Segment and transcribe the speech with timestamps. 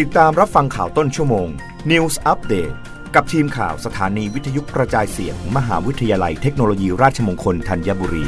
[0.00, 1.48] ติดตามรับฟังข่าวต้นชั่วโมง
[1.90, 2.74] News Update
[3.14, 8.24] กับทีมข่าวสถานีวิทยุกระจายเสียงมมหาวิทยาลัยเทคโนโลยีราชมงคลธัญบุรี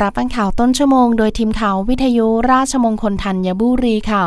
[0.00, 4.24] รับฟังข่าวต้นชั่วโมงโดยทีมข่าววิทยุราชมงคลธัญบุรีค่ะ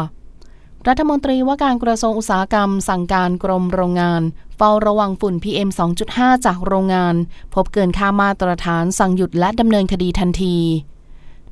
[0.88, 4.22] รัฐมนตรีว่าการกระทรวงอุตสาหกรรม สั่งการกรมโรงงาน
[4.58, 5.70] เฝ้าระวังฝุ่น PM
[6.08, 7.16] 2.5 จากโรงงาน
[7.54, 10.58] พบเกินค่ามาตรฐานสั่งหยุดและดำเนินคดีทันที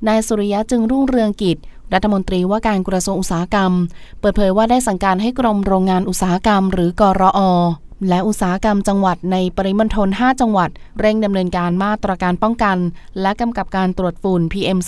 [0.08, 1.58] นายสุริยะจึงรุ่งเรืองกิจ
[1.94, 3.72] รัฐมนตรีว่าการกระทรวงอุตสาหกรรม
[4.20, 7.40] เปิดเผยว่าได้สั่งการให้กรมโรงงานอุตสาหกรรม หรือกรอ
[8.10, 12.78] และอุตสาหกรรมจังหวัดในปริมณฑล 5 จังหวัด เร่งดำเนินการมาตรการป้องกัน
[13.22, 14.80] และกำกับการตรวจฝุ่น PM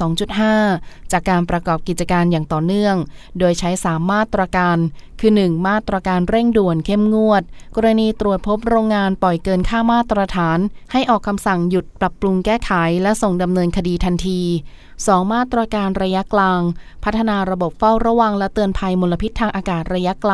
[0.51, 2.95] 2.5 จากการประกอบกิจการอย่างต่อเนื่อง
[3.39, 4.77] โดยใช้ 3 มาตรการ
[5.19, 5.67] คือ 1.
[5.67, 7.43] มาตรการเร่งด่วนเข้มงวด
[7.75, 10.59] กรณีตรวจพบโรงงานปล่อยเกินค่ามาตรฐาน
[10.91, 14.41] ให้ออกคำสั่งหยุดปรับปรุงแก้ไข และส่งดำเนินคดีทันที
[14.87, 15.33] 2.
[15.33, 16.61] มาตรการระยะกลาง
[17.03, 20.33] พัฒนาระบบเฝ้าระวังและเตือนภัยมลพิษทางอากาศระยะไกล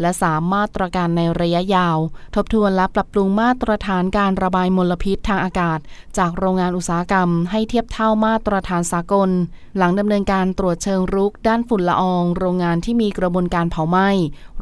[0.00, 1.98] และ 3 มาตรการในระยะยาว
[2.34, 5.78] ทบทวนและปรับปรุงมาตรฐานการระบายมลพิษทางอากาศ
[6.18, 9.30] จากโรงงานอุตสาหกรรม ให้เทียบเท่ามาตรฐานสากล
[9.76, 14.07] หลังดำเนินการตรวจเชิงรุกด้านฝุ่นละออง โรงงานที่มีกระบวนการเผาไหม้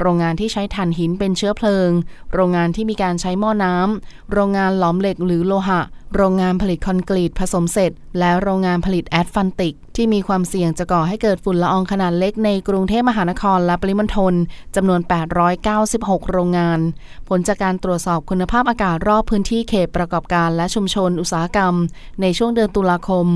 [0.01, 1.91] โรงงานที่ใช้ถ่านหินเป็นเชื้อเพลิง
[2.35, 5.81] โรงงานที่มีการใช้หม้อน้ำโรงงานหลอมเหล็กหรือโลหะ
[6.15, 14.35] โรงงานผลิตคอนกรีตผสมเสร็จ และโรงงานผลิตแอดฟันติก ที่มีความเสี่ยงจะก่อให้เกิดฝุ่นละอองขนาดเล็กในกรุงเทพมหานครและปริมณฑล
[14.77, 15.01] จำนวน
[15.67, 16.81] 896 โรงงาน
[17.29, 21.75] ผลจากการตรวจสอบคุณภาพอากาศรอบพื้นที่เขตประกอบการและชุมชนอุตสาหกรรม
[22.21, 23.27] ในช่วงเดือนตุลาคม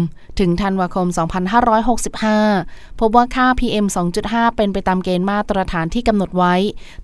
[0.41, 1.07] ถึงธันวาคม
[2.43, 3.87] 2565 พบว่าค่า PM
[4.21, 6.55] 2.5 เป็นไปตามเกณฑ์มาตรฐานที่กำหนดไว้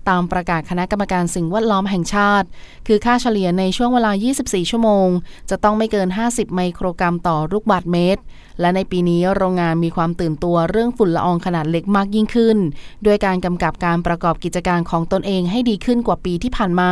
[0.09, 2.47] ตามประกาศคณะกรรมการสิ่งแวดล้อมแห่งชาติ
[2.87, 5.07] คือค่าเฉลี่ยในช่วงเวลา 24 ชั่วโมง
[5.49, 8.21] จะจะต้องไม่เกิน 50 ไมโครกรัมต่อลูกบาศก์เมตร
[8.59, 12.57] และในปีนี้โรงงานมีความตื่นตัวเรื่องฝุ่นละอองขนาดเล็กมากยิ่งขึ้น
[13.05, 16.91] ด้วยการกำกับการประกอบกิจการของตนเองให้ดีขึ้นกว่าปีที่ผ่านมา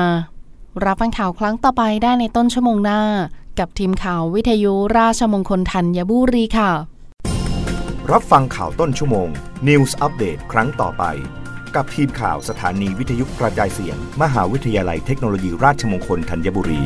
[0.86, 3.02] รับฟังข่าวครั้งต่อไปได้ในต้นชั่วโมงหน้า
[3.60, 6.72] กับทีมข่าววิทยุราชมงคลธัญบุรีค่ะ
[8.12, 9.30] รับฟังข่าวต้นชั่วโมง
[9.68, 11.04] News อัปเดตครั้งต่อไป
[11.76, 16.84] กับทีมข่าวสถานีวิทยุกระจายเสียง มหาวิทยาลัยเทคโนโลยีราชมงคลธัญบุรี